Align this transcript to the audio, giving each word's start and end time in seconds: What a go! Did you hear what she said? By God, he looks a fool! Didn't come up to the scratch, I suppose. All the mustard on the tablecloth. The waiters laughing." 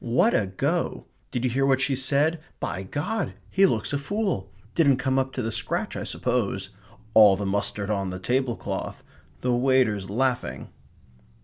What 0.03 0.33
a 0.33 0.47
go! 0.47 1.05
Did 1.29 1.43
you 1.43 1.49
hear 1.51 1.63
what 1.63 1.79
she 1.79 1.95
said? 1.95 2.39
By 2.59 2.81
God, 2.81 3.35
he 3.51 3.67
looks 3.67 3.93
a 3.93 3.99
fool! 3.99 4.49
Didn't 4.73 4.97
come 4.97 5.19
up 5.19 5.31
to 5.33 5.43
the 5.43 5.51
scratch, 5.51 5.95
I 5.95 6.05
suppose. 6.05 6.71
All 7.13 7.35
the 7.35 7.45
mustard 7.45 7.91
on 7.91 8.09
the 8.09 8.17
tablecloth. 8.17 9.03
The 9.41 9.53
waiters 9.55 10.09
laughing." 10.09 10.69